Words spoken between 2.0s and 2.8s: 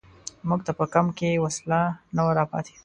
نه وه را پاتې.